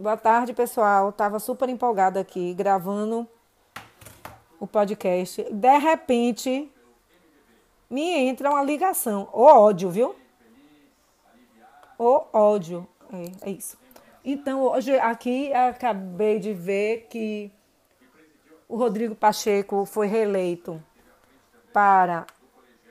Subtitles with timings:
[0.00, 1.12] Boa tarde, pessoal.
[1.12, 3.28] Tava super empolgada aqui gravando
[4.58, 5.46] o podcast.
[5.52, 6.72] De repente,
[7.90, 9.28] me entra uma ligação.
[9.30, 10.16] O ódio, viu?
[11.98, 12.88] O ódio.
[13.12, 13.76] É, é isso.
[14.24, 17.52] Então, hoje aqui acabei de ver que
[18.66, 20.82] o Rodrigo Pacheco foi reeleito
[21.74, 22.26] para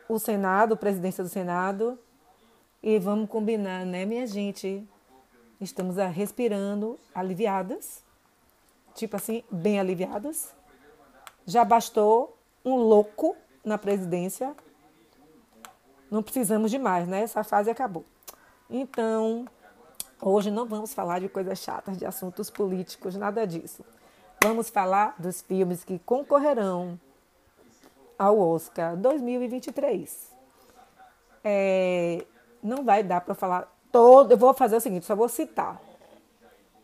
[0.07, 1.97] o Senado, presidência do Senado.
[2.83, 4.87] E vamos combinar, né, minha gente?
[5.61, 8.01] Estamos respirando aliviadas,
[8.95, 10.53] tipo assim, bem aliviadas.
[11.45, 14.55] Já bastou um louco na presidência.
[16.09, 17.21] Não precisamos de mais, né?
[17.21, 18.05] Essa fase acabou.
[18.69, 19.45] Então,
[20.21, 23.83] hoje não vamos falar de coisas chatas, de assuntos políticos, nada disso.
[24.41, 26.97] Vamos falar dos filmes que concorrerão
[28.17, 30.31] ao Oscar 2023.
[31.43, 32.25] É,
[32.63, 34.31] não vai dar para falar todo.
[34.31, 35.81] Eu vou fazer o seguinte: só vou citar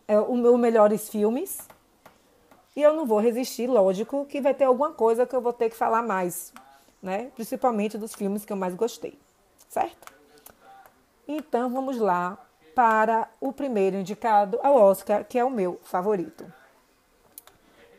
[0.07, 1.59] é, os meus melhores filmes.
[2.75, 5.69] E eu não vou resistir, lógico, que vai ter alguma coisa que eu vou ter
[5.69, 6.53] que falar mais,
[7.02, 7.31] né?
[7.33, 9.17] Principalmente dos filmes que eu mais gostei,
[9.69, 10.13] certo?
[11.25, 12.38] Então vamos lá
[12.75, 16.45] para o primeiro indicado ao Oscar, que é o meu favorito,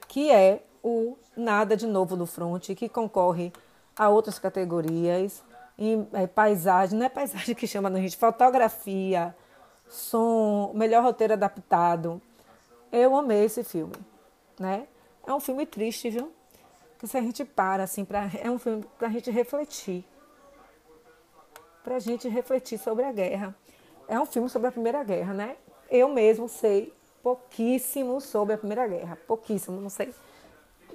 [0.06, 3.52] que é o Nada de Novo no Front, que concorre
[3.96, 5.42] a outras categorias,
[5.78, 9.34] em é, paisagem, não é paisagem que chama na gente, fotografia,
[9.88, 12.20] som, melhor roteiro adaptado.
[12.90, 13.94] Eu amei esse filme,
[14.58, 14.86] né?
[15.26, 16.32] É um filme triste, viu?
[16.98, 20.04] Que se a gente para assim, pra, é um filme para a gente refletir,
[21.84, 23.54] para a gente refletir sobre a guerra.
[24.08, 25.56] É um filme sobre a Primeira Guerra, né?
[25.90, 30.14] Eu mesmo sei pouquíssimo sobre a Primeira Guerra, pouquíssimo, não sei.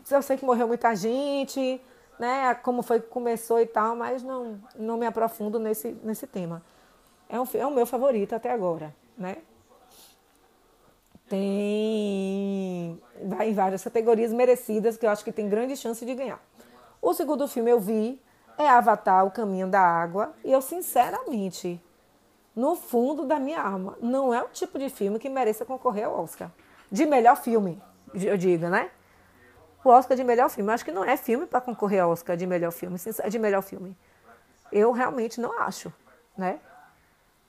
[0.10, 1.80] Eu sei que morreu muita gente,
[2.22, 6.62] né, como foi que começou e tal, mas não, não me aprofundo nesse, nesse tema.
[7.28, 9.38] É, um, é o meu favorito até agora, né?
[11.28, 16.40] Tem vai em várias categorias merecidas que eu acho que tem grande chance de ganhar.
[17.02, 18.22] O segundo filme eu vi
[18.56, 21.82] é Avatar, O Caminho da Água, e eu sinceramente,
[22.56, 26.22] no fundo da minha alma, não é o tipo de filme que mereça concorrer ao
[26.22, 26.52] Oscar.
[26.92, 27.82] De melhor filme,
[28.14, 28.92] eu digo, né?
[29.84, 30.70] O Oscar de melhor filme.
[30.70, 32.98] Eu acho que não é filme para concorrer ao Oscar de melhor filme,
[33.30, 33.96] de melhor filme.
[34.72, 35.92] Eu realmente não acho,
[36.38, 36.60] né?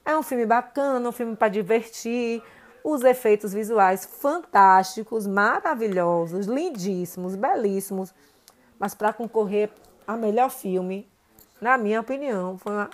[0.04, 2.42] É um filme bacana, um filme para divertir,
[2.84, 8.12] os efeitos visuais fantásticos, maravilhosos, lindíssimos, belíssimos,
[8.78, 9.70] mas para concorrer
[10.06, 11.08] a melhor filme,
[11.60, 12.90] na minha opinião, foi uma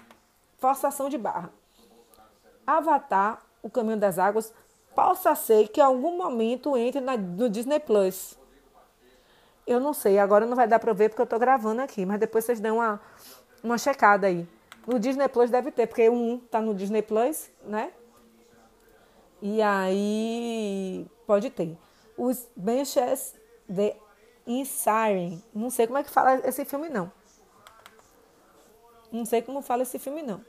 [0.58, 1.50] forçação de barra.
[2.66, 4.52] Avatar, O Caminho das Águas,
[4.94, 8.37] possa ser que em algum momento entre na, no Disney Plus.
[9.68, 12.18] Eu não sei, agora não vai dar para ver porque eu estou gravando aqui, mas
[12.18, 12.98] depois vocês dão uma,
[13.62, 14.48] uma checada aí.
[14.86, 17.92] No Disney Plus deve ter, porque um tá no Disney Plus, né?
[19.42, 21.76] E aí pode ter.
[22.16, 23.34] Os Benches
[23.68, 23.94] de
[24.46, 25.42] Insiren.
[25.54, 27.12] Não sei como é que fala esse filme, não.
[29.12, 30.42] Não sei como fala esse filme, não.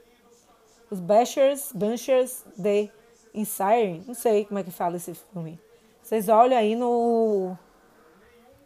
[0.90, 2.90] Os Bashers, Bunchers de
[3.34, 4.02] Insiren.
[4.06, 5.60] Não sei como é que fala esse filme.
[6.02, 7.54] Vocês olham aí no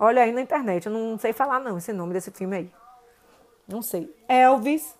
[0.04, 2.70] Olha aí na internet, eu não sei falar não esse nome desse filme aí.
[3.66, 4.14] Não sei.
[4.28, 4.94] Elvis,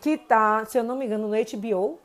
[0.00, 2.00] que tá, se eu não me engano, no HBO.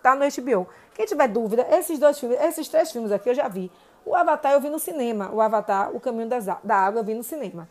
[0.00, 0.68] Tá no HBO.
[0.94, 3.68] Quem tiver dúvida, esses dois filmes, esses três filmes aqui eu já vi.
[4.06, 5.32] O Avatar eu vi no cinema.
[5.32, 7.68] O Avatar, O Caminho das, da Água, eu vi no cinema.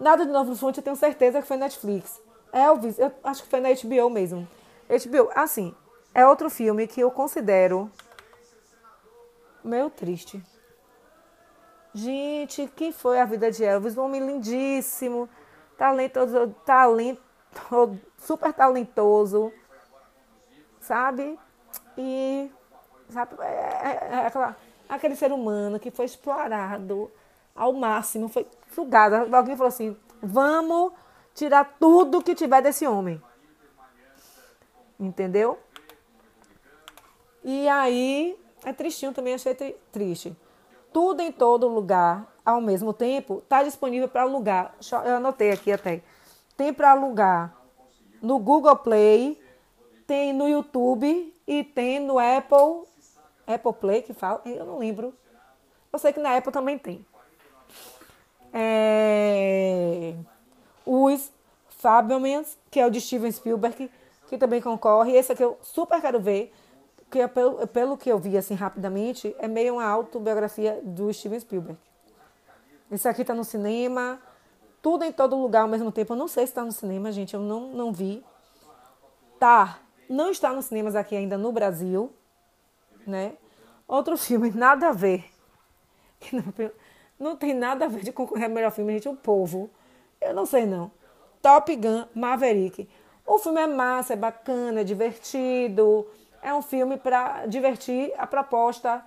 [0.00, 2.20] Nada de Novo no Front, eu tenho certeza que foi Netflix.
[2.52, 4.48] Elvis, eu acho que foi na HBO mesmo.
[4.88, 5.72] HBO, assim,
[6.12, 7.88] é outro filme que eu considero
[9.62, 10.42] meio triste.
[11.96, 13.96] Gente, que foi a vida de Elvis?
[13.96, 15.26] Um homem lindíssimo,
[15.78, 17.22] talentoso, talento,
[18.18, 19.50] super talentoso,
[20.78, 21.38] sabe?
[21.96, 22.52] E,
[23.08, 24.56] sabe, é, é, é aquela,
[24.86, 27.10] aquele ser humano que foi explorado
[27.54, 29.34] ao máximo, foi sugado.
[29.34, 30.92] Alguém falou assim: vamos
[31.34, 33.22] tirar tudo que tiver desse homem.
[35.00, 35.58] Entendeu?
[37.42, 39.54] E aí, é tristinho também, achei
[39.90, 40.36] triste
[40.96, 44.74] tudo em todo lugar ao mesmo tempo, está disponível para alugar.
[45.04, 46.00] Eu anotei aqui até.
[46.56, 47.54] Tem para alugar
[48.22, 49.38] no Google Play,
[50.06, 52.88] tem no YouTube e tem no Apple.
[53.46, 54.40] Apple Play que fala?
[54.46, 55.12] Eu não lembro.
[55.92, 57.04] Eu sei que na Apple também tem.
[58.50, 60.14] É...
[60.86, 61.30] Os
[61.68, 63.90] Fabelmans, que é o de Steven Spielberg,
[64.28, 65.12] que também concorre.
[65.12, 66.54] Esse aqui eu super quero ver
[67.10, 71.40] que é pelo, pelo que eu vi assim rapidamente, é meio uma autobiografia do Steven
[71.40, 71.78] Spielberg.
[72.90, 74.20] Esse aqui está no cinema,
[74.80, 76.12] tudo em todo lugar ao mesmo tempo.
[76.12, 78.24] Eu não sei se está no cinema, gente, eu não, não vi.
[79.38, 82.12] Tá, não está nos cinemas aqui ainda no Brasil,
[83.06, 83.32] né?
[83.86, 85.24] Outro filme, nada a ver.
[86.32, 86.70] Não,
[87.18, 89.08] não tem nada a ver de concorrer ao melhor filme, gente.
[89.08, 89.70] O povo.
[90.20, 90.90] Eu não sei não.
[91.42, 92.88] Top Gun Maverick.
[93.26, 96.06] O filme é massa, é bacana, é divertido.
[96.46, 98.14] É um filme para divertir.
[98.16, 99.04] A proposta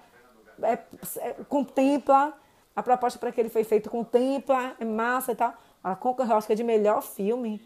[0.62, 2.34] é, é, contempla.
[2.76, 5.54] A proposta para que ele foi feito contempla, é massa e tal.
[5.82, 7.62] Ela concorreu, que é de melhor filme.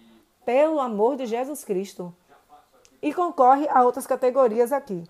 [0.46, 2.16] Pelo amor de Jesus Cristo.
[3.02, 5.04] E concorre a outras categorias aqui.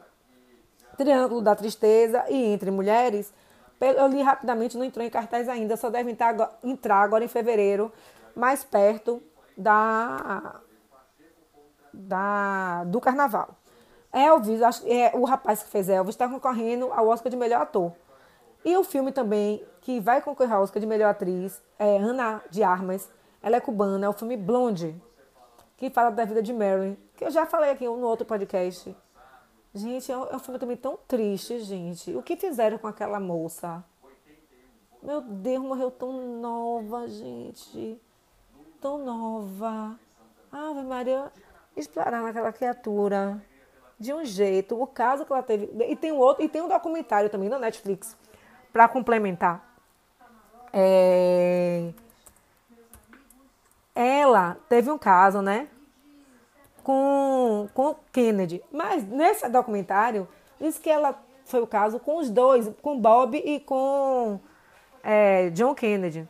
[0.95, 3.33] Triângulo da Tristeza e Entre Mulheres.
[3.81, 6.15] Eu li rapidamente, não entrou em cartaz ainda, só deve
[6.63, 7.91] entrar agora em fevereiro,
[8.33, 9.21] mais perto
[9.57, 10.61] da,
[11.91, 13.57] da do carnaval.
[14.13, 17.91] Elvis, acho, é, o rapaz que fez Elvis está concorrendo ao Oscar de melhor ator.
[18.63, 22.61] E o filme também, que vai concorrer ao Oscar de melhor atriz, é Ana de
[22.61, 23.09] Armas.
[23.41, 24.95] Ela é cubana, é o filme Blonde,
[25.75, 28.95] que fala da vida de Marilyn, que eu já falei aqui no outro podcast.
[29.73, 32.15] Gente, é, é um filme também tão triste, gente.
[32.15, 33.83] O que fizeram com aquela moça?
[35.01, 37.99] Meu Deus, morreu tão nova, gente.
[38.79, 39.99] Tão nova.
[40.51, 41.31] Ave Maria,
[41.75, 43.41] exploraram aquela criatura
[43.99, 44.81] de um jeito.
[44.81, 45.69] O caso que ela teve.
[45.87, 48.17] E tem um outro, e tem um documentário também na Netflix
[48.71, 49.73] para complementar.
[50.71, 51.91] É...
[53.95, 55.67] Ela teve um caso, né?
[56.83, 58.61] com, com Kennedy.
[58.71, 60.27] Mas nesse documentário,
[60.59, 64.39] diz que ela foi o caso com os dois, com Bob e com
[65.01, 66.27] é, John Kennedy.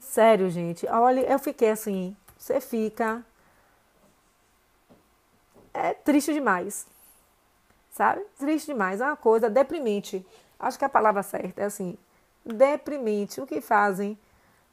[0.00, 0.86] Sério, gente.
[0.86, 2.16] Olha, eu fiquei assim.
[2.36, 3.24] Você fica.
[5.74, 6.86] É triste demais.
[7.90, 8.22] Sabe?
[8.38, 9.00] Triste demais.
[9.00, 10.24] É uma coisa deprimente.
[10.58, 11.98] Acho que a palavra certa é assim.
[12.44, 13.40] Deprimente.
[13.40, 14.16] O que fazem?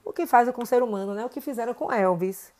[0.05, 1.25] O que fazem com o ser humano, né?
[1.25, 2.53] O que fizeram com Elvis.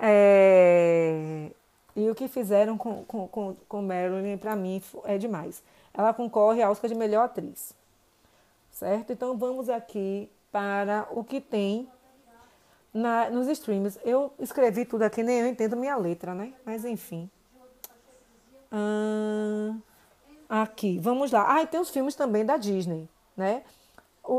[0.00, 1.50] É...
[1.94, 5.62] E o que fizeram com, com, com, com Marilyn, para mim, é demais.
[5.92, 7.74] Ela concorre ao Oscar de melhor atriz.
[8.70, 9.12] Certo?
[9.12, 11.88] Então vamos aqui para o que tem
[12.92, 13.98] na, nos streams.
[14.04, 16.52] Eu escrevi tudo aqui, nem eu entendo minha letra, né?
[16.64, 17.30] Mas enfim.
[20.48, 21.54] Aqui, vamos lá.
[21.54, 23.62] Ah, e tem os filmes também da Disney, né?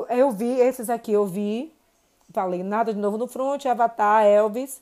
[0.09, 1.73] Eu vi, esses aqui eu vi.
[2.31, 4.81] Falei, nada de novo no front, Avatar, Elvis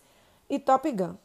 [0.49, 1.15] e Top Gun.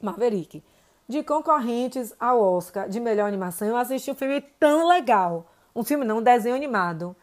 [0.00, 0.62] Maverick.
[1.08, 5.46] De concorrentes ao Oscar de melhor animação, eu assisti um filme tão legal.
[5.74, 7.14] Um filme não, um desenho animado.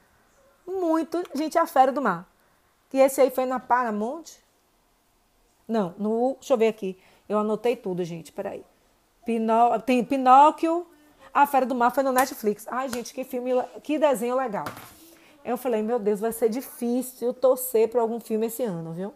[0.66, 2.28] Muito, gente, A Fera do Mar.
[2.96, 4.24] E esse aí foi na Paramount?
[5.68, 6.98] Não, no, deixa eu ver aqui.
[7.28, 8.64] Eu anotei tudo, gente, peraí.
[9.26, 10.88] Pinó, tem Pinóquio,
[11.34, 12.66] A Fera do Mar foi no Netflix.
[12.70, 13.52] Ai, gente, que filme,
[13.84, 14.64] que desenho legal.
[15.44, 19.14] Eu falei, meu Deus, vai ser difícil torcer para algum filme esse ano, viu?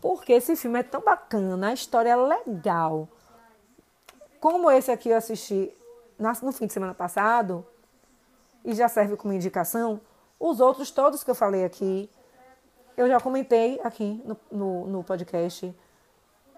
[0.00, 3.08] Porque esse filme é tão bacana, a história é legal.
[4.40, 5.72] Como esse aqui eu assisti
[6.18, 7.64] no fim de semana passado,
[8.64, 10.00] e já serve como indicação,
[10.40, 12.10] os outros todos que eu falei aqui,
[12.96, 15.74] eu já comentei aqui no, no, no podcast.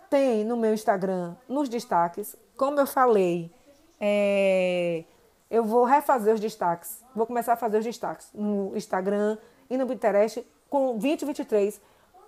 [0.08, 2.36] Tem no meu Instagram, nos destaques.
[2.56, 3.50] Como eu falei,
[4.00, 5.04] é,
[5.50, 7.02] eu vou refazer os destaques.
[7.14, 9.38] Vou começar a fazer os destaques no Instagram
[9.68, 11.80] e no Pinterest com 2023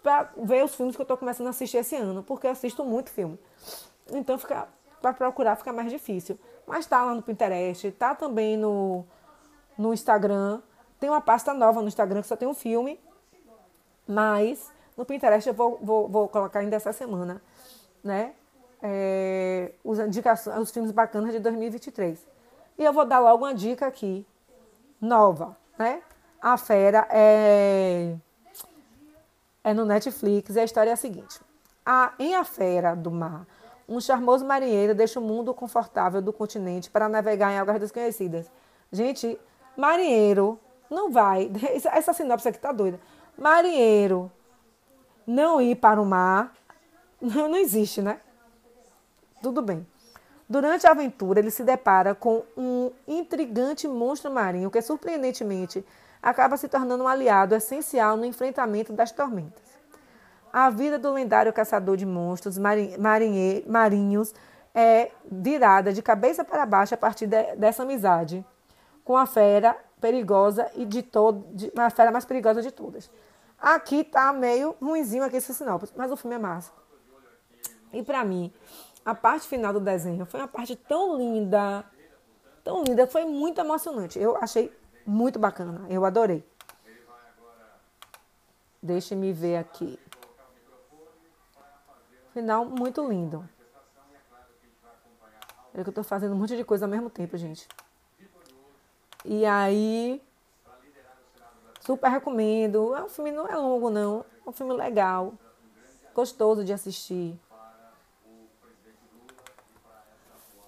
[0.02, 2.84] para ver os filmes que eu estou começando a assistir esse ano, porque eu assisto
[2.84, 3.38] muito filme.
[4.12, 4.38] Então,
[5.02, 6.38] para procurar fica mais difícil.
[6.66, 9.04] Mas tá lá no Pinterest, tá também no,
[9.76, 10.60] no Instagram.
[10.98, 12.98] Tem uma pasta nova no Instagram que só tem um filme,
[14.08, 17.40] mas no Pinterest eu vou, vou, vou colocar ainda essa semana,
[18.02, 18.32] né?
[18.82, 22.26] É, os, indicações, os filmes bacanas de 2023.
[22.78, 24.26] E eu vou dar logo uma dica aqui,
[25.00, 26.02] nova, né?
[26.40, 28.16] A Fera é
[29.68, 31.40] é no Netflix e a história é a seguinte.
[31.84, 33.46] A, em A Fera do Mar,
[33.88, 38.50] um charmoso marinheiro deixa o mundo confortável do continente para navegar em águas desconhecidas.
[38.90, 39.38] Gente,
[39.76, 40.58] marinheiro
[40.90, 41.50] não vai.
[41.92, 42.98] Essa sinopse aqui tá doida.
[43.38, 44.30] Marinheiro
[45.26, 46.52] não ir para o mar
[47.20, 48.20] não, existe, né?
[49.42, 49.86] Tudo bem.
[50.48, 55.84] Durante a aventura, ele se depara com um intrigante monstro marinho que, surpreendentemente,
[56.22, 59.62] acaba se tornando um aliado essencial no enfrentamento das tormentas.
[60.52, 64.34] A vida do lendário caçador de monstros marinhe, marinhos
[64.74, 68.44] é virada de cabeça para baixo a partir de, dessa amizade
[69.04, 73.10] com a fera perigosa e de todo, de, a fera mais perigosa de todas.
[73.60, 76.72] Aqui tá meio ruimzinho aqui esse sinopse, mas o filme é massa.
[77.92, 78.52] E para mim,
[79.04, 81.84] a parte final do desenho foi uma parte tão linda,
[82.62, 84.18] tão linda, foi muito emocionante.
[84.18, 84.72] Eu achei
[85.04, 86.46] muito bacana, eu adorei.
[88.80, 89.98] Deixe-me ver aqui.
[92.32, 93.48] Final muito lindo.
[95.74, 97.68] É que eu tô fazendo um monte de coisa ao mesmo tempo, gente.
[99.24, 100.22] E aí,
[101.88, 102.94] super recomendo.
[102.94, 105.32] É um filme não é longo não, é um filme legal,
[106.14, 107.34] gostoso de assistir.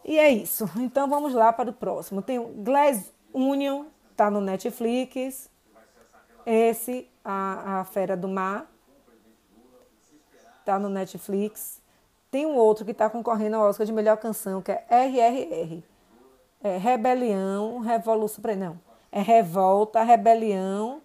[0.03, 0.65] E é isso.
[0.79, 2.23] Então vamos lá para o próximo.
[2.23, 3.85] Tem o Glass Union,
[4.17, 5.50] tá no Netflix.
[6.47, 8.67] Esse, a, a Fera do Mar,
[10.65, 11.83] tá no Netflix.
[12.31, 15.85] Tem um outro que está concorrendo ao Oscar de melhor canção, que é RRR.
[16.62, 18.43] É Rebelião, Revolução.
[18.57, 18.81] Não.
[19.12, 21.03] É Revolta, Rebelião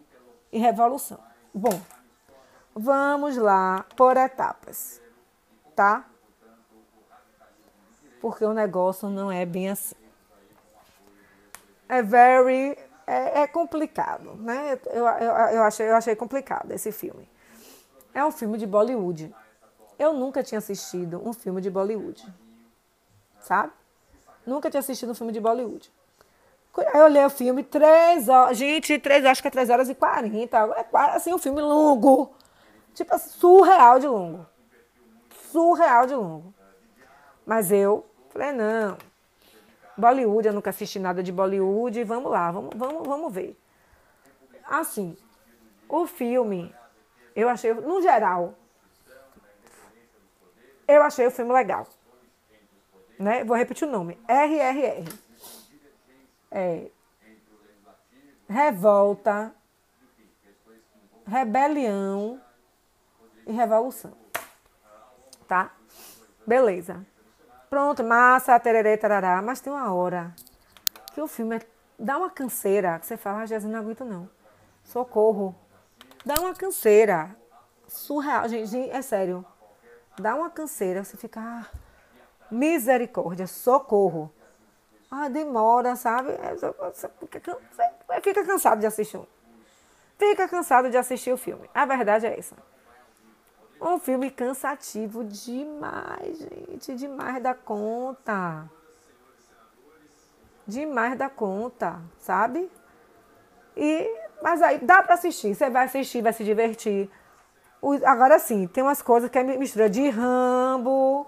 [0.55, 1.19] e Revolução.
[1.53, 1.81] Bom,
[2.73, 5.01] vamos lá por etapas,
[5.75, 6.05] tá?
[8.21, 9.95] Porque o negócio não é bem assim.
[11.89, 12.77] É very.
[13.05, 14.79] É, é complicado, né?
[14.85, 17.29] Eu, eu, eu, achei, eu achei complicado esse filme.
[18.13, 19.35] É um filme de Bollywood.
[19.99, 22.25] Eu nunca tinha assistido um filme de Bollywood.
[23.41, 23.73] Sabe?
[24.45, 25.91] Nunca tinha assistido um filme de Bollywood.
[26.81, 28.57] Aí eu olhei o filme, três horas.
[28.57, 30.57] Gente, três, acho que é três horas e quarenta.
[30.57, 32.33] É assim, um filme longo.
[32.93, 34.45] Tipo, surreal de longo.
[35.51, 36.53] Surreal de longo.
[37.45, 38.05] Mas eu
[38.35, 38.97] Falei, não.
[39.95, 43.57] Bollywood, eu nunca assisti nada de Bollywood, vamos lá, vamos, vamos, vamos ver.
[44.65, 45.15] Assim,
[45.87, 46.75] o filme,
[47.33, 48.55] eu achei, no geral,
[50.85, 51.87] eu achei o filme legal.
[53.17, 53.45] Né?
[53.45, 54.19] Vou repetir o nome.
[54.27, 55.07] RRR.
[56.57, 56.89] É,
[58.47, 59.53] revolta,
[61.27, 62.39] rebelião
[63.45, 64.13] e revolução.
[65.45, 65.73] Tá?
[66.47, 67.05] Beleza.
[67.69, 69.41] Pronto, massa, tererê, tarará.
[69.41, 70.33] Mas tem uma hora
[71.13, 71.61] que o filme é,
[71.99, 74.29] dá uma canseira, que você fala, ah, Jesus, não aguento não.
[74.81, 75.53] Socorro.
[76.25, 77.35] Dá uma canseira.
[77.85, 79.45] Surreal, gente, é sério.
[80.17, 81.65] Dá uma canseira, você fica, ah,
[82.49, 84.31] misericórdia, socorro.
[85.09, 86.31] Ah, demora, sabe?
[86.31, 87.09] É, você
[88.21, 89.21] fica cansado de assistir.
[90.17, 91.69] Fica cansado de assistir o filme.
[91.73, 92.55] A verdade é essa.
[93.81, 96.95] Um filme cansativo demais, gente.
[96.95, 98.69] Demais da conta.
[100.65, 102.71] Demais da conta, sabe?
[103.75, 104.09] E,
[104.41, 105.53] mas aí dá para assistir.
[105.53, 107.09] Você vai assistir, vai se divertir.
[108.05, 111.27] agora sim, tem umas coisas que é mistura de Rambo,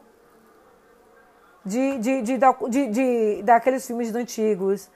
[1.67, 2.37] de, de, de,
[2.69, 4.89] de, de daqueles filmes antigos,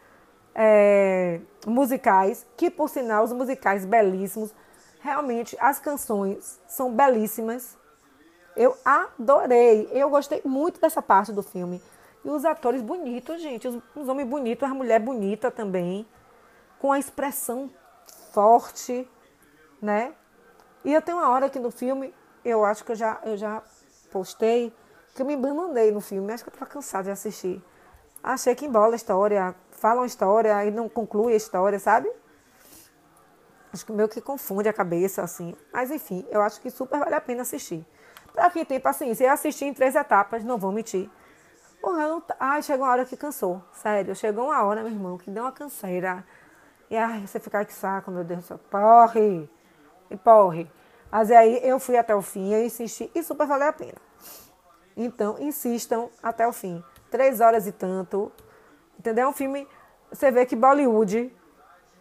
[0.55, 4.53] é, musicais, que por sinal, os musicais belíssimos
[5.01, 7.77] realmente as canções são belíssimas.
[8.55, 9.89] Eu adorei.
[9.91, 11.81] Eu gostei muito dessa parte do filme.
[12.23, 13.67] E os atores bonitos, gente.
[13.67, 16.05] Os, os homens bonitos, as mulheres bonitas também.
[16.79, 17.69] Com a expressão
[18.31, 19.07] forte,
[19.81, 20.13] né?
[20.83, 22.13] E eu tenho uma hora aqui no filme,
[22.43, 23.61] eu acho que eu já, eu já
[24.11, 24.73] postei,
[25.15, 26.31] que eu me abandonei no filme.
[26.31, 27.63] Acho que eu estava cansada de assistir.
[28.23, 32.11] Achei que embola a história, fala uma história e não conclui a história, sabe?
[33.73, 35.55] Acho que meio que confunde a cabeça, assim.
[35.71, 37.85] Mas enfim, eu acho que super vale a pena assistir.
[38.33, 41.09] Pra quem tem paciência, eu assisti em três etapas, não vou mentir.
[41.81, 42.23] Porra, não...
[42.39, 43.61] Ai, chegou uma hora que cansou.
[43.73, 46.23] Sério, chegou uma hora, meu irmão, que deu uma canseira.
[46.89, 48.59] E ai, você ficar que saco, meu Deus do céu.
[48.69, 49.49] Porre!
[50.09, 50.69] E porre.
[51.11, 54.10] Mas aí eu fui até o fim, eu insisti e super valeu a pena.
[54.95, 56.83] Então, insistam até o fim.
[57.09, 58.31] Três horas e tanto.
[58.97, 59.25] Entendeu?
[59.25, 59.67] É um filme.
[60.11, 61.33] Você vê que Bollywood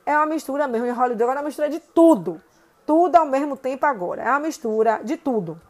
[0.04, 2.42] é uma mistura mesmo em Hollywood, agora é uma mistura de tudo.
[2.84, 4.22] Tudo ao mesmo tempo agora.
[4.22, 5.60] É uma mistura de tudo.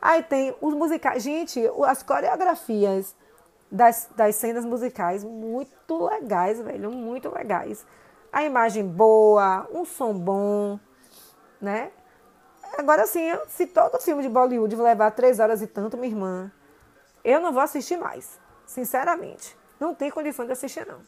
[0.00, 1.22] Aí tem os musicais.
[1.22, 3.14] Gente, as coreografias
[3.70, 6.90] das, das cenas musicais muito legais, velho.
[6.90, 7.86] Muito legais.
[8.32, 10.78] A imagem boa, um som bom,
[11.60, 11.90] né?
[12.78, 16.52] Agora sim, se todo filme de Bollywood levar três horas e tanto, minha irmã,
[17.24, 18.38] eu não vou assistir mais.
[18.66, 19.56] Sinceramente.
[19.78, 21.00] Não tem condição de assistir, não.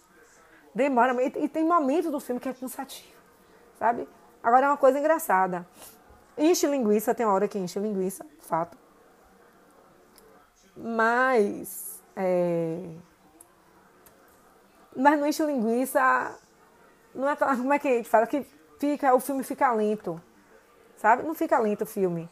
[0.75, 3.17] Demora, e tem momentos do filme que é cansativo,
[3.79, 4.07] sabe?
[4.43, 5.67] Agora é uma coisa engraçada.
[6.37, 8.77] Enche linguiça, tem uma hora que enche linguiça, fato.
[10.77, 12.03] Mas.
[12.15, 12.91] É...
[14.95, 16.39] Mas não enche linguiça.
[17.15, 18.27] Não é, como é que a gente fala?
[18.27, 18.47] Que
[18.79, 20.21] fica, o filme fica lento.
[20.97, 21.23] Sabe?
[21.23, 22.29] Não fica lento o filme.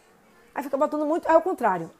[0.54, 1.28] Aí fica botando muito.
[1.28, 1.90] É o contrário.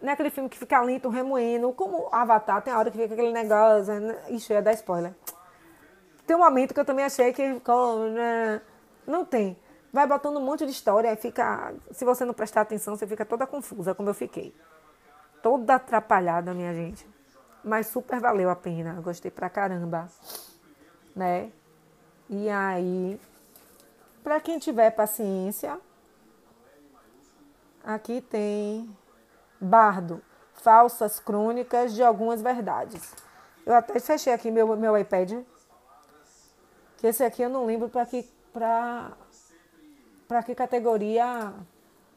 [0.00, 1.72] Não é aquele filme que fica lento, remoendo.
[1.72, 3.94] Como Avatar, tem a hora que fica aquele negócio.
[4.00, 4.16] Né?
[4.30, 5.14] Ixi, ia dar spoiler.
[6.26, 8.60] Tem um momento que eu também achei que né,
[9.06, 9.56] não tem.
[9.92, 11.74] Vai botando um monte de história e fica.
[11.92, 14.54] Se você não prestar atenção, você fica toda confusa, como eu fiquei.
[15.42, 17.06] Toda atrapalhada, minha gente.
[17.62, 19.00] Mas super valeu a pena.
[19.02, 20.08] Gostei pra caramba.
[21.14, 21.52] Né?
[22.28, 23.20] E aí,
[24.24, 25.78] para quem tiver paciência,
[27.84, 28.94] aqui tem
[29.60, 30.20] Bardo,
[30.54, 33.14] falsas crônicas de algumas verdades.
[33.64, 35.44] Eu até fechei aqui meu, meu iPad
[36.96, 39.12] Que esse aqui eu não lembro para que, pra,
[40.26, 41.54] pra que categoria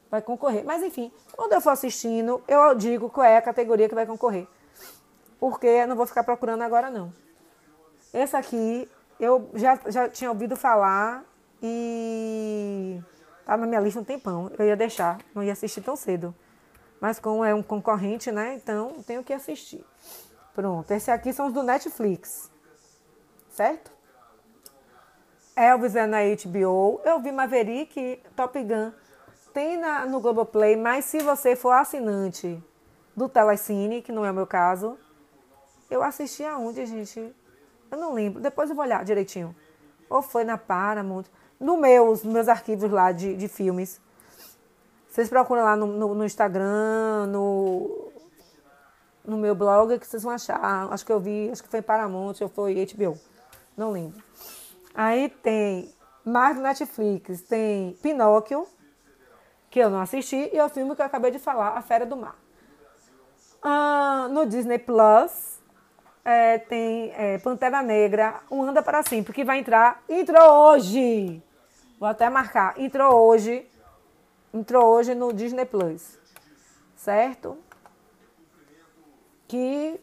[0.09, 0.63] vai concorrer.
[0.65, 4.47] Mas enfim, quando eu for assistindo, eu digo qual é a categoria que vai concorrer.
[5.39, 7.13] Porque eu não vou ficar procurando agora não.
[8.13, 11.23] Esse aqui eu já, já tinha ouvido falar
[11.61, 12.99] e
[13.45, 14.51] tá na minha lista um tempão.
[14.57, 16.33] Eu ia deixar, não ia assistir tão cedo.
[16.99, 18.55] Mas como é um concorrente, né?
[18.55, 19.85] Então tenho que assistir.
[20.53, 22.51] Pronto, esse aqui são os do Netflix.
[23.49, 23.91] Certo?
[25.55, 26.99] Elvis é na HBO.
[27.05, 28.91] Eu vi Maverick, Top Gun.
[29.53, 32.61] Tem na, no Globoplay, mas se você for assinante
[33.15, 34.97] do Telecine, que não é o meu caso,
[35.89, 37.33] eu assisti aonde, gente?
[37.89, 38.41] Eu não lembro.
[38.41, 39.55] Depois eu vou olhar direitinho.
[40.09, 41.25] Ou foi na Paramount.
[41.65, 43.99] No meus, nos meus arquivos lá de, de filmes.
[45.09, 48.11] Vocês procuram lá no, no, no, Instagram, no,
[49.25, 50.59] no meu blog, que vocês vão achar.
[50.91, 53.17] Acho que eu vi, acho que foi Paramount ou foi HBO.
[53.75, 54.21] Não lembro.
[54.93, 55.91] Aí tem
[56.23, 58.67] mais Netflix, tem Pinóquio,
[59.71, 62.05] que eu não assisti, e é o filme que eu acabei de falar, A Fera
[62.05, 62.35] do Mar.
[63.63, 65.59] Ah, no Disney Plus
[66.23, 70.03] é, tem é, Pantera Negra, Um Anda para Sempre, que vai entrar.
[70.07, 71.41] Entrou hoje!
[72.05, 72.79] Vou até marcar.
[72.79, 73.67] Entrou hoje.
[74.53, 76.19] Entrou hoje no Disney Plus.
[76.95, 77.57] Certo?
[79.47, 79.99] Que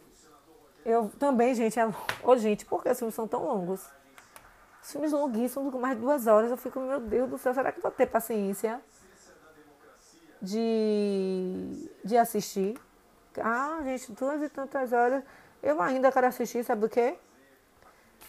[0.84, 1.88] eu também, gente, é...
[2.24, 3.88] Ô, gente, por que os filmes são tão longos?
[4.82, 7.70] Os filmes longuíssimos, com mais de duas horas, eu fico, meu Deus do céu, será
[7.70, 8.80] que vou ter paciência
[10.40, 12.76] de, de assistir?
[13.40, 15.22] Ah, gente, duas e tantas horas.
[15.62, 17.16] Eu ainda quero assistir, sabe o quê?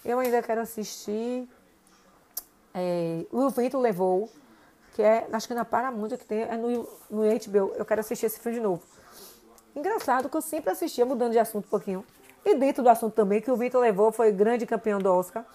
[0.06, 1.50] Eu ainda quero assistir
[2.74, 4.30] é, O Vento Levou,
[4.94, 7.74] que é, acho que na Paramount que tem, é no, no HBO.
[7.75, 8.84] Eu quero assistir esse filme de novo.
[9.75, 12.06] Engraçado que eu sempre assistia, mudando de assunto um pouquinho.
[12.46, 15.45] E dentro do assunto também, que o Vento Levou foi grande campeão do Oscar.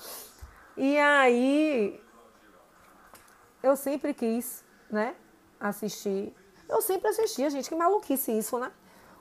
[0.76, 2.00] E aí
[3.62, 5.14] eu sempre quis, né,
[5.60, 6.34] assistir.
[6.68, 8.70] Eu sempre assistia, gente, que maluquice isso, né?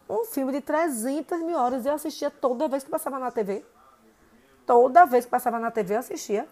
[0.10, 3.65] Um filme de 300 mil horas eu assistia toda vez que passava na TV.
[4.65, 6.48] Toda vez que passava na TV eu assistia.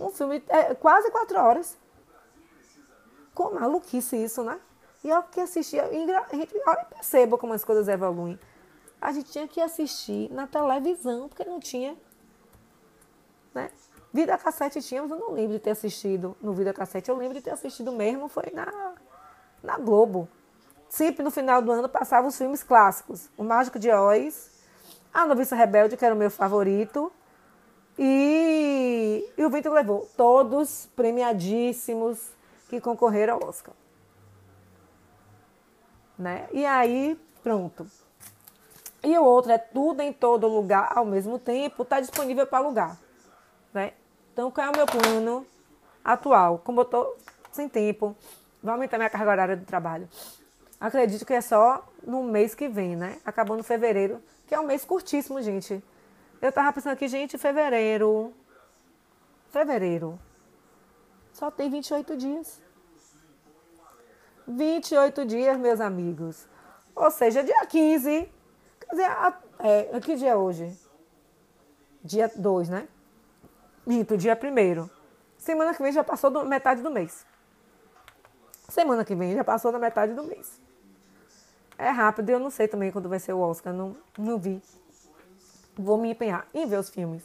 [0.00, 1.78] Um filme é, quase quatro horas.
[3.34, 4.58] Com maluquice isso, né?
[5.02, 8.38] E eu que assistia, a gente olha, perceba como as coisas evoluem.
[9.00, 11.96] A gente tinha que assistir na televisão, porque não tinha,
[13.54, 13.70] né?
[14.12, 17.42] Vida Cassete tínhamos, eu não lembro de ter assistido no Vida Cassete, eu lembro de
[17.42, 18.94] ter assistido mesmo, foi na,
[19.62, 20.28] na Globo.
[20.88, 23.30] Sempre no final do ano passavam os filmes clássicos.
[23.38, 24.50] O Mágico de Oz,
[25.14, 27.12] A Noviça Rebelde, que era o meu favorito,
[28.02, 30.08] e, e O Vento Levou.
[30.16, 32.30] Todos premiadíssimos
[32.70, 33.74] que concorreram ao Oscar.
[36.18, 36.48] Né?
[36.50, 37.86] E aí, pronto.
[39.02, 42.98] E o outro é tudo em todo lugar ao mesmo tempo, está disponível para alugar.
[43.72, 43.92] Né?
[44.32, 45.46] Então, qual é o meu plano
[46.02, 46.58] atual?
[46.64, 47.16] Como eu estou
[47.52, 48.16] sem tempo,
[48.62, 50.08] vou aumentar minha carga horária de trabalho.
[50.80, 53.18] Acredito que é só no mês que vem, né?
[53.24, 55.82] Acabando fevereiro, que é um mês curtíssimo, gente.
[56.40, 58.32] Eu tava pensando aqui, gente, fevereiro.
[59.50, 60.18] Fevereiro.
[61.32, 62.62] Só tem 28 dias.
[64.46, 66.48] 28 dias, meus amigos.
[66.94, 68.32] Ou seja, dia 15.
[68.80, 69.10] Quer dizer,
[69.58, 70.76] é, que dia é hoje?
[72.02, 72.88] Dia 2, né?
[73.86, 74.90] Minto, dia primeiro.
[75.36, 77.26] Semana que vem já passou do, metade do mês.
[78.68, 80.60] Semana que vem já passou da metade do mês.
[81.76, 84.62] É rápido, eu não sei também quando vai ser o Oscar, não, não vi.
[85.80, 87.22] Vou me empenhar em ver os filmes.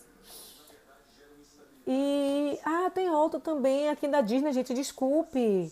[1.88, 5.72] E ah, tem outro também aqui da Disney, gente, desculpe.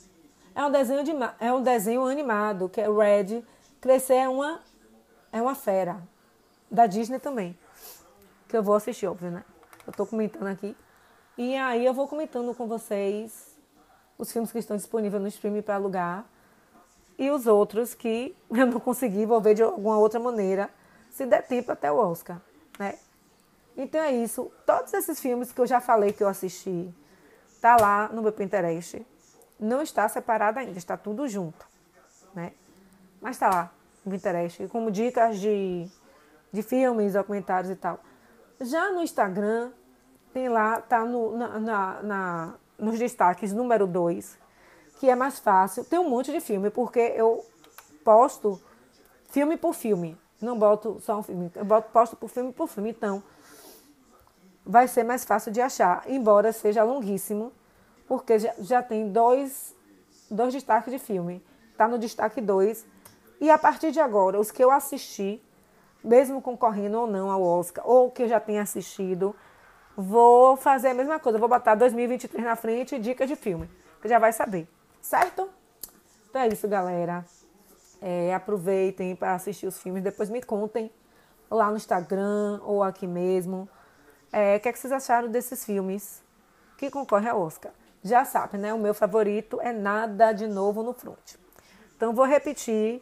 [0.53, 3.43] É um desenho de, é um desenho animado, que é Red.
[3.81, 4.61] Crescer é uma
[5.31, 6.01] é uma fera.
[6.69, 7.57] Da Disney também.
[8.47, 9.43] Que eu vou assistir, óbvio, né?
[9.85, 10.75] Eu tô comentando aqui.
[11.37, 13.57] E aí eu vou comentando com vocês
[14.17, 16.25] os filmes que estão disponíveis no streaming para alugar
[17.17, 20.69] e os outros que eu não consegui, vou ver de alguma outra maneira,
[21.09, 22.39] se der tempo até o Oscar,
[22.77, 22.97] né?
[23.75, 24.51] Então é isso.
[24.65, 26.93] Todos esses filmes que eu já falei que eu assisti,
[27.61, 29.05] tá lá no meu Pinterest.
[29.59, 31.65] Não está separado ainda, está tudo junto,
[32.33, 32.53] né?
[33.21, 33.71] Mas tá lá
[34.05, 35.89] no Pinterest, como dicas de,
[36.51, 37.99] de filmes, documentários e tal.
[38.59, 39.71] Já no Instagram,
[40.33, 44.37] tem lá, tá no, na, na, na nos destaques número 2,
[44.99, 45.85] que é mais fácil.
[45.85, 47.45] Tem um monte de filme, porque eu
[48.03, 48.61] posto
[49.29, 50.17] filme por filme.
[50.41, 52.89] Não boto só um filme, eu boto, posto por filme por filme.
[52.89, 53.23] Então,
[54.65, 57.51] vai ser mais fácil de achar, embora seja longuíssimo,
[58.07, 59.75] porque já, já tem dois,
[60.29, 61.43] dois destaques de filme.
[61.71, 62.85] Está no destaque 2.
[63.41, 65.41] E a partir de agora, os que eu assisti,
[66.03, 69.35] mesmo concorrendo ou não ao Oscar, ou que eu já tenha assistido,
[69.97, 71.39] vou fazer a mesma coisa.
[71.39, 73.69] Vou botar 2023 na frente e dicas de filme.
[74.05, 74.67] Já vai saber.
[75.01, 75.49] Certo?
[76.29, 77.25] Então é isso, galera.
[78.05, 80.03] É, aproveitem para assistir os filmes.
[80.03, 80.91] Depois me contem
[81.49, 83.69] lá no Instagram ou aqui mesmo.
[84.31, 86.21] É, o que, é que vocês acharam desses filmes
[86.77, 87.71] que concorrem ao Oscar?
[88.03, 88.73] Já sabe, né?
[88.73, 91.35] O meu favorito é Nada de Novo no Front.
[91.95, 93.01] Então, vou repetir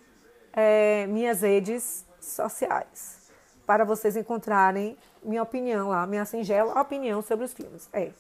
[0.54, 3.32] é, minhas redes sociais
[3.66, 7.90] para vocês encontrarem minha opinião lá, minha singela opinião sobre os filmes.
[7.92, 8.12] É.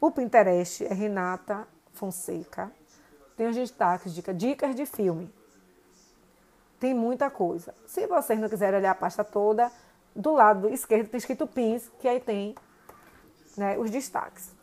[0.00, 2.70] O Pinterest é Renata Fonseca.
[3.36, 5.32] Tem os destaques, dicas, dicas de filme.
[6.78, 7.74] Tem muita coisa.
[7.86, 9.70] Se vocês não quiserem olhar a pasta toda,
[10.14, 12.54] do lado esquerdo tem escrito pins, que aí tem
[13.56, 14.54] né, os destaques.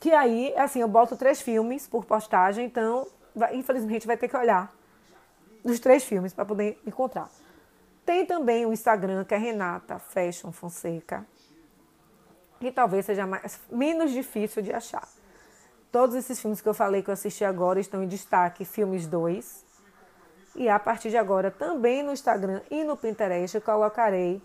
[0.00, 4.36] Que aí, assim, eu boto três filmes por postagem, então, vai, infelizmente, vai ter que
[4.36, 4.72] olhar
[5.62, 7.30] os três filmes para poder encontrar.
[8.04, 11.26] Tem também o Instagram, que é Renata Fashion Fonseca,
[12.60, 15.08] que talvez seja mais, menos difícil de achar.
[15.90, 19.63] Todos esses filmes que eu falei que eu assisti agora estão em destaque, filmes 2.
[20.54, 24.40] E a partir de agora, também no Instagram e no Pinterest, colocarei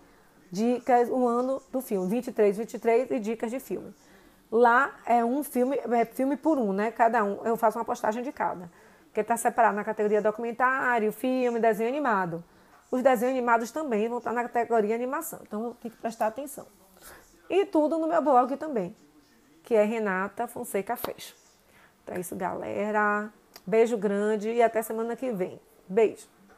[0.50, 3.94] dicas, o ano do filme, 23, 23 e dicas de filme.
[4.50, 6.90] Lá é um filme, é filme por um, né?
[6.90, 8.68] Cada um, eu faço uma postagem de cada.
[9.14, 12.42] Que está separado na categoria documentário, filme, desenho animado.
[12.90, 15.40] Os desenhos animados também vão estar na categoria animação.
[15.42, 16.66] Então tem que prestar atenção.
[17.48, 18.94] E tudo no meu blog também,
[19.62, 21.36] que é Renata Fonseca Fecho.
[22.02, 23.32] Então é isso, galera.
[23.64, 25.60] Beijo grande e até semana que vem.
[25.90, 26.28] Beijo.